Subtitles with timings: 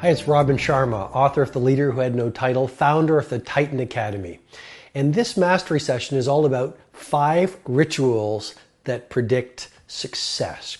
[0.00, 3.40] Hi, it's Robin Sharma, author of The Leader Who Had No Title, founder of the
[3.40, 4.38] Titan Academy.
[4.94, 8.54] And this mastery session is all about five rituals
[8.84, 10.78] that predict success.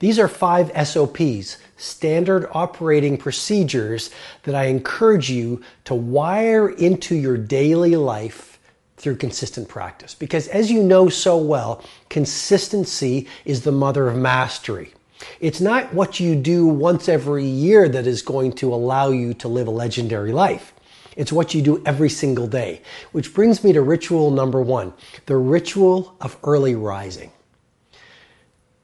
[0.00, 4.10] These are five SOPs, standard operating procedures,
[4.42, 8.58] that I encourage you to wire into your daily life
[8.96, 10.16] through consistent practice.
[10.16, 14.94] Because as you know so well, consistency is the mother of mastery.
[15.40, 19.48] It's not what you do once every year that is going to allow you to
[19.48, 20.72] live a legendary life.
[21.16, 22.82] It's what you do every single day.
[23.10, 24.92] Which brings me to ritual number one
[25.26, 27.32] the ritual of early rising.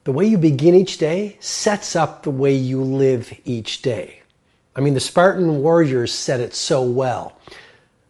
[0.04, 4.23] The way you begin each day sets up the way you live each day.
[4.76, 7.38] I mean, the Spartan warriors said it so well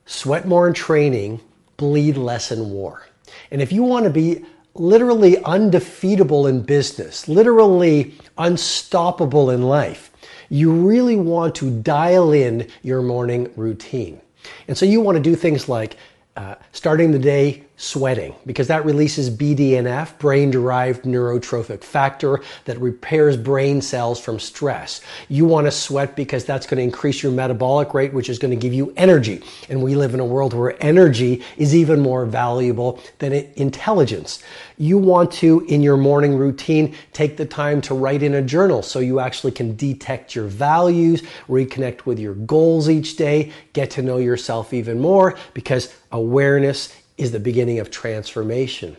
[0.07, 1.41] sweat more in training,
[1.77, 3.07] bleed less in war.
[3.51, 4.45] And if you want to be
[4.75, 10.11] literally undefeatable in business, literally unstoppable in life,
[10.49, 14.21] you really want to dial in your morning routine.
[14.69, 15.97] And so you want to do things like
[16.37, 23.37] uh, starting the day sweating because that releases BDNF, brain derived neurotrophic factor that repairs
[23.37, 25.01] brain cells from stress.
[25.29, 28.53] You want to sweat because that's going to increase your metabolic rate, which is going
[28.53, 29.43] to give you energy.
[29.69, 34.43] And we live in a world where energy is even more valuable than intelligence.
[34.79, 38.83] You want to, in your morning routine, take the time to write in a journal
[38.83, 44.03] so you actually can detect your values, reconnect with your goals each day, get to
[44.03, 48.97] know yourself even more because awareness is the beginning of transformation.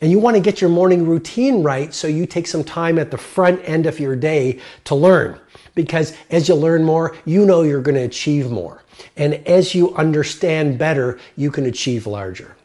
[0.00, 3.10] And you want to get your morning routine right so you take some time at
[3.10, 5.38] the front end of your day to learn.
[5.74, 8.82] Because as you learn more, you know you're going to achieve more.
[9.16, 12.56] And as you understand better, you can achieve larger.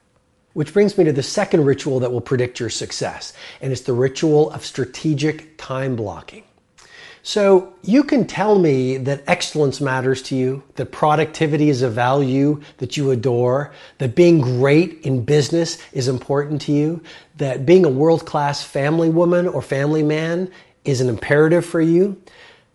[0.53, 3.93] Which brings me to the second ritual that will predict your success, and it's the
[3.93, 6.43] ritual of strategic time blocking.
[7.21, 12.61] So you can tell me that excellence matters to you, that productivity is a value
[12.77, 17.03] that you adore, that being great in business is important to you,
[17.37, 20.49] that being a world class family woman or family man
[20.85, 22.21] is an imperative for you.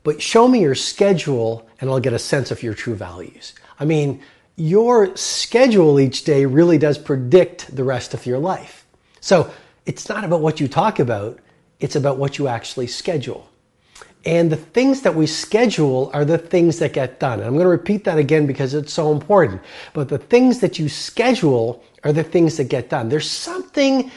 [0.02, 3.54] But show me your schedule and I'll get a sense of your true values.
[3.80, 4.22] I mean,
[4.56, 8.86] your schedule each day really does predict the rest of your life.
[9.20, 9.50] So
[9.86, 11.38] it's not about what you talk about,
[11.80, 13.48] it's about what you actually schedule.
[14.26, 17.40] And the things that we schedule are the things that get done.
[17.40, 19.60] And I'm going to repeat that again because it's so important.
[19.92, 23.08] But the things that you schedule are the things that get done.
[23.08, 24.10] There's something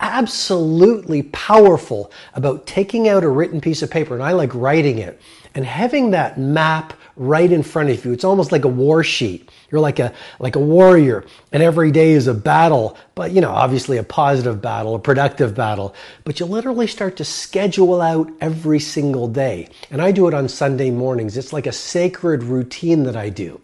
[0.00, 5.20] absolutely powerful about taking out a written piece of paper, and I like writing it,
[5.54, 8.12] and having that map right in front of you.
[8.12, 9.50] It's almost like a war sheet.
[9.72, 13.50] You're like a like a warrior, and every day is a battle, but you know,
[13.50, 15.94] obviously a positive battle, a productive battle.
[16.24, 19.68] But you literally start to schedule out every single day.
[19.90, 21.38] And I do it on Sunday mornings.
[21.38, 23.62] It's like a sacred routine that I do.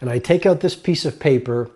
[0.00, 1.70] And I take out this piece of paper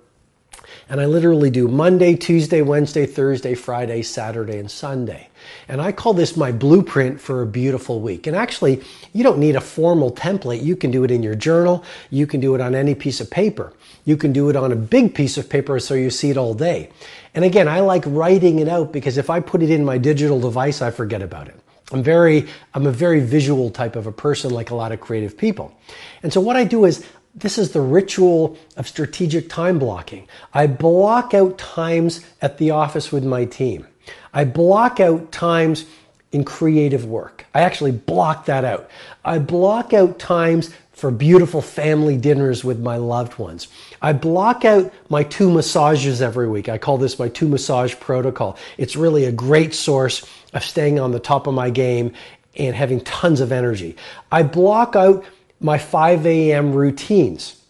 [0.89, 5.29] and I literally do Monday, Tuesday, Wednesday, Thursday, Friday, Saturday, and Sunday.
[5.69, 8.27] And I call this my blueprint for a beautiful week.
[8.27, 8.83] And actually,
[9.13, 10.63] you don't need a formal template.
[10.63, 11.85] You can do it in your journal.
[12.11, 13.73] You can do it on any piece of paper.
[14.05, 16.55] You can do it on a big piece of paper so you see it all
[16.55, 16.91] day.
[17.35, 20.41] And again, I like writing it out because if I put it in my digital
[20.41, 21.59] device, I forget about it.
[21.93, 25.37] I'm very, I'm a very visual type of a person, like a lot of creative
[25.37, 25.77] people.
[26.23, 30.29] And so what I do is this is the ritual of strategic time blocking.
[30.53, 33.87] I block out times at the office with my team.
[34.35, 35.87] I block out times
[36.31, 37.47] in creative work.
[37.55, 38.91] I actually block that out.
[39.25, 43.69] I block out times for beautiful family dinners with my loved ones.
[44.01, 46.69] I block out my two massages every week.
[46.69, 48.57] I call this my two massage protocol.
[48.79, 52.13] It's really a great source of staying on the top of my game
[52.57, 53.97] and having tons of energy.
[54.31, 55.25] I block out
[55.63, 56.73] my 5 a.m.
[56.73, 57.63] routines.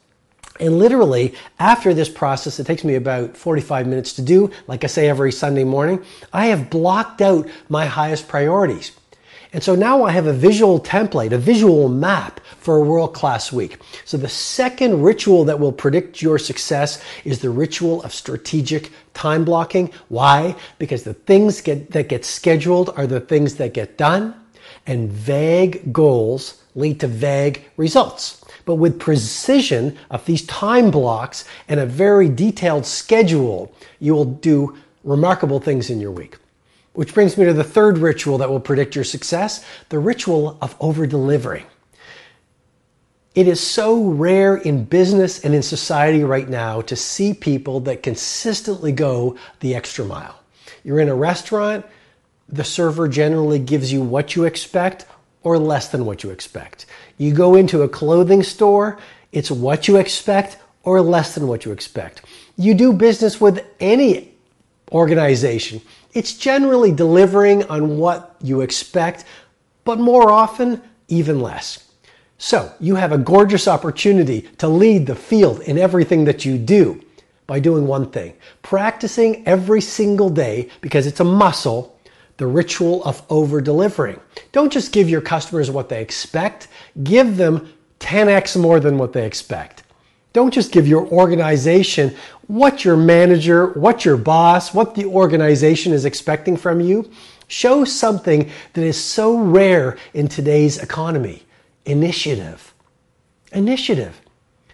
[0.61, 4.87] And literally, after this process, it takes me about 45 minutes to do, like I
[4.87, 8.93] say every Sunday morning, I have blocked out my highest priorities.
[9.53, 13.53] And so now I have a visual template, a visual map for a world class
[13.53, 13.79] week.
[14.05, 19.45] So the second ritual that will predict your success is the ritual of strategic time
[19.45, 19.91] blocking.
[20.09, 20.57] Why?
[20.79, 24.35] Because the things get, that get scheduled are the things that get done,
[24.87, 28.45] and vague goals lead to vague results.
[28.65, 34.77] But with precision of these time blocks and a very detailed schedule, you will do
[35.05, 36.37] remarkable things in your week.
[36.93, 40.77] Which brings me to the third ritual that will predict your success the ritual of
[40.79, 41.65] over delivering.
[43.35, 48.03] It is so rare in business and in society right now to see people that
[48.03, 50.39] consistently go the extra mile.
[50.85, 51.87] You're in a restaurant,
[52.53, 55.07] the server generally gives you what you expect
[55.43, 56.87] or less than what you expect.
[57.19, 58.99] You go into a clothing store,
[59.33, 62.23] it's what you expect or less than what you expect.
[62.57, 64.35] You do business with any
[64.93, 65.81] organization,
[66.13, 69.25] it's generally delivering on what you expect,
[69.85, 71.89] but more often, even less.
[72.37, 77.03] So, you have a gorgeous opportunity to lead the field in everything that you do
[77.47, 81.99] by doing one thing practicing every single day because it's a muscle
[82.37, 84.21] the ritual of over delivering.
[84.53, 86.69] Don't just give your customers what they expect,
[87.03, 89.83] give them 10x more than what they expect.
[90.33, 96.05] Don't just give your organization what your manager, what your boss, what the organization is
[96.05, 97.11] expecting from you.
[97.49, 101.43] Show something that is so rare in today's economy
[101.85, 102.73] initiative.
[103.53, 104.21] Initiative.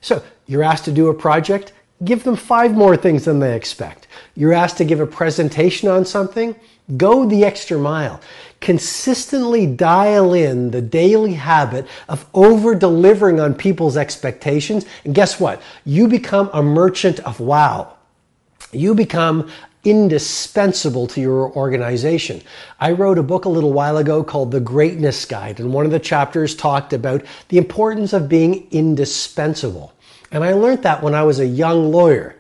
[0.01, 1.73] So you're asked to do a project,
[2.05, 4.07] give them five more things than they expect.
[4.35, 6.55] You're asked to give a presentation on something,
[6.97, 8.21] go the extra mile.
[8.61, 14.85] Consistently dial in the daily habit of over delivering on people's expectations.
[15.05, 15.63] And guess what?
[15.85, 17.95] You become a merchant of wow.
[18.73, 19.51] You become
[19.85, 22.43] indispensable to your organization.
[22.81, 25.93] I wrote a book a little while ago called The Greatness Guide, and one of
[25.93, 29.93] the chapters talked about the importance of being indispensable.
[30.31, 32.37] And I learned that when I was a young lawyer.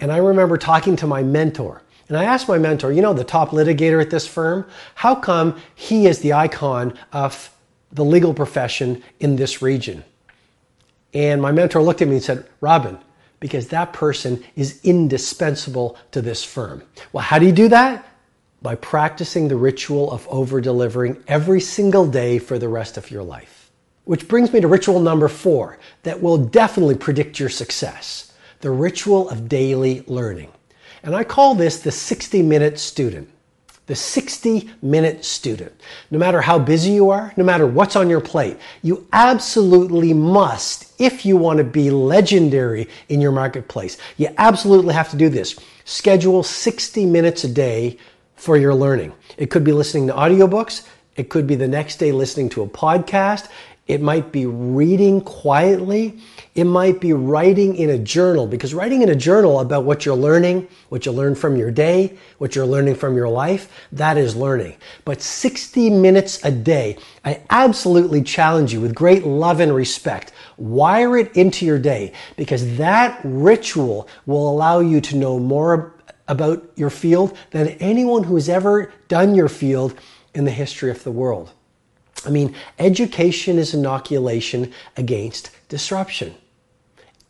[0.00, 1.82] And I remember talking to my mentor.
[2.08, 5.60] And I asked my mentor, you know, the top litigator at this firm, how come
[5.74, 7.50] he is the icon of
[7.92, 10.04] the legal profession in this region?
[11.14, 12.98] And my mentor looked at me and said, Robin,
[13.40, 16.82] because that person is indispensable to this firm.
[17.12, 18.06] Well, how do you do that?
[18.60, 23.22] By practicing the ritual of over delivering every single day for the rest of your
[23.22, 23.63] life.
[24.04, 28.32] Which brings me to ritual number four that will definitely predict your success
[28.64, 30.50] the ritual of daily learning.
[31.02, 33.28] And I call this the 60 minute student.
[33.86, 35.78] The 60 minute student.
[36.10, 40.98] No matter how busy you are, no matter what's on your plate, you absolutely must,
[40.98, 45.56] if you want to be legendary in your marketplace, you absolutely have to do this.
[45.84, 47.98] Schedule 60 minutes a day
[48.34, 49.12] for your learning.
[49.36, 50.88] It could be listening to audiobooks.
[51.16, 53.48] It could be the next day listening to a podcast.
[53.86, 56.18] It might be reading quietly.
[56.54, 60.16] It might be writing in a journal because writing in a journal about what you're
[60.16, 64.34] learning, what you learned from your day, what you're learning from your life, that is
[64.34, 64.76] learning.
[65.04, 66.96] But 60 minutes a day,
[67.26, 70.32] I absolutely challenge you with great love and respect.
[70.56, 75.92] Wire it into your day because that ritual will allow you to know more
[76.26, 79.94] about your field than anyone who has ever done your field
[80.32, 81.52] in the history of the world.
[82.26, 86.34] I mean, education is inoculation against disruption.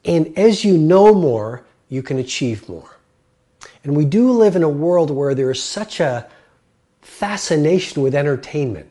[0.04, 2.98] And as you know more, you can achieve more.
[3.82, 6.28] And we do live in a world where there is such a
[7.00, 8.90] fascination with entertainment.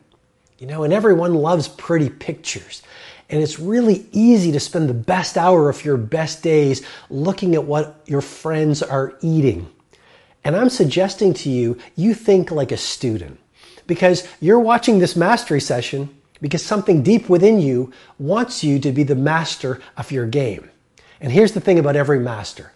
[0.58, 2.82] You know, and everyone loves pretty pictures.
[3.28, 7.64] And it's really easy to spend the best hour of your best days looking at
[7.64, 9.68] what your friends are eating.
[10.44, 13.40] And I'm suggesting to you, you think like a student
[13.86, 16.08] because you're watching this mastery session
[16.40, 20.70] because something deep within you wants you to be the master of your game.
[21.20, 22.72] And here's the thing about every master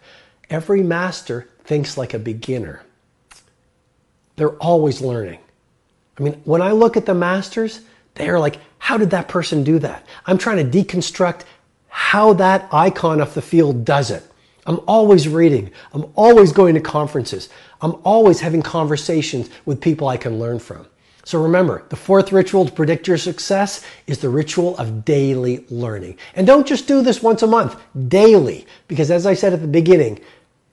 [0.51, 2.83] every master thinks like a beginner,
[4.37, 5.39] they're always learning.
[6.19, 7.81] I mean, when I look at the masters,
[8.15, 10.07] they're like, how did that person do that?
[10.27, 11.43] I'm trying to deconstruct
[11.89, 14.23] how that icon of the field does it.
[14.67, 15.71] I'm always reading.
[15.93, 17.49] I'm always going to conferences.
[17.81, 20.87] I'm always having conversations with people I can learn from.
[21.29, 26.17] So remember, the fourth ritual to predict your success is the ritual of daily learning.
[26.35, 29.69] And don't just do this once a month, daily, because as I said at the
[29.69, 30.21] beginning,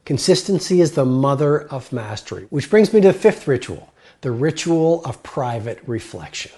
[0.05, 2.47] consistency is the mother of mastery.
[2.51, 6.53] Which brings me to the fifth ritual, the ritual of private reflection.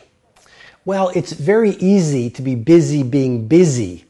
[0.85, 4.05] Well, it's very easy to be busy being busy,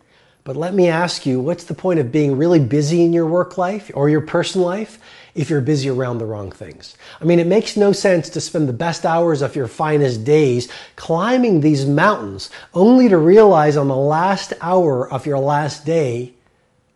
[0.48, 3.58] but let me ask you, what's the point of being really busy in your work
[3.58, 4.98] life or your personal life
[5.36, 6.96] if you're busy around the wrong things.
[7.20, 10.70] I mean, it makes no sense to spend the best hours of your finest days
[10.96, 16.34] climbing these mountains only to realize on the last hour of your last day,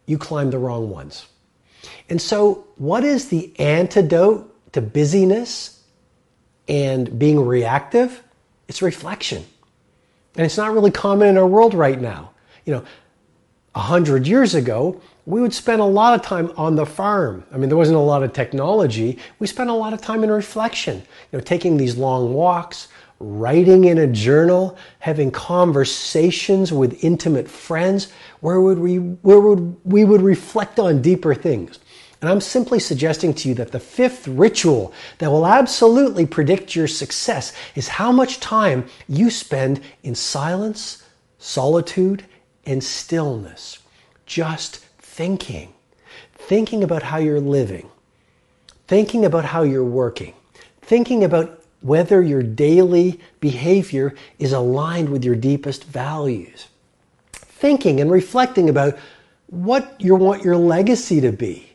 [0.06, 1.28] you climbed the wrong ones.
[2.10, 5.84] And so, what is the antidote to busyness
[6.70, 8.24] and being reactive?
[8.70, 9.44] It's reflection.
[10.38, 12.30] And it's not really common in our world right now.
[12.66, 12.86] You know,
[13.74, 17.46] a hundred years ago, we would spend a lot of time on the farm.
[17.52, 19.18] I mean, there wasn't a lot of technology.
[19.40, 20.98] We spent a lot of time in reflection,
[21.32, 22.88] you know, taking these long walks,
[23.20, 28.12] writing in a journal, having conversations with intimate friends
[28.42, 31.80] where would we where would we would reflect on deeper things.
[32.20, 36.88] And I'm simply suggesting to you that the fifth ritual that will absolutely predict your
[36.88, 41.04] success is how much time you spend in silence,
[41.40, 42.24] solitude,
[42.66, 43.80] and stillness.
[44.26, 45.74] Just thinking.
[46.34, 47.90] Thinking about how you're living.
[48.88, 50.34] Thinking about how you're working.
[50.82, 56.68] Thinking about whether your daily behavior is aligned with your deepest values.
[57.34, 58.98] Thinking and reflecting about
[59.48, 61.71] what you want your legacy to be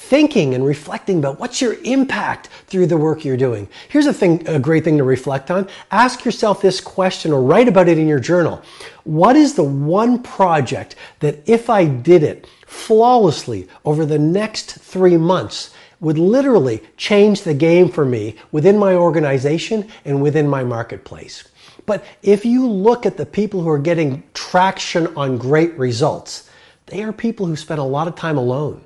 [0.00, 3.68] thinking and reflecting about what's your impact through the work you're doing.
[3.90, 5.68] Here's a thing, a great thing to reflect on.
[5.92, 8.62] Ask yourself this question or write about it in your journal.
[9.04, 15.18] What is the one project that if I did it flawlessly over the next three
[15.18, 21.44] months would literally change the game for me within my organization and within my marketplace?
[21.84, 26.50] But if you look at the people who are getting traction on great results,
[26.86, 28.82] they are people who spend a lot of time alone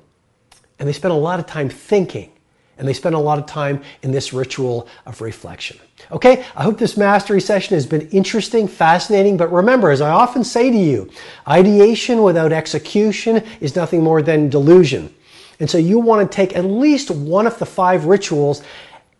[0.79, 2.31] and they spend a lot of time thinking
[2.77, 5.77] and they spend a lot of time in this ritual of reflection.
[6.11, 10.43] Okay, I hope this mastery session has been interesting, fascinating, but remember, as I often
[10.43, 11.09] say to you,
[11.47, 15.13] ideation without execution is nothing more than delusion.
[15.59, 18.61] And so you want to take at least one of the five rituals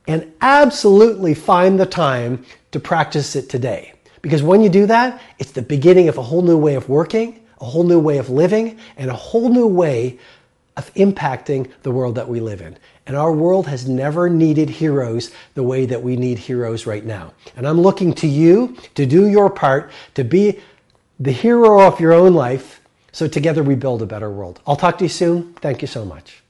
[0.07, 3.93] and absolutely find the time to practice it today.
[4.21, 7.39] Because when you do that, it's the beginning of a whole new way of working,
[7.61, 10.19] a whole new way of living, and a whole new way
[10.77, 12.77] of impacting the world that we live in.
[13.07, 17.33] And our world has never needed heroes the way that we need heroes right now.
[17.55, 20.59] And I'm looking to you to do your part, to be
[21.19, 24.59] the hero of your own life, so together we build a better world.
[24.67, 25.53] I'll talk to you soon.
[25.53, 26.44] Thank you so much.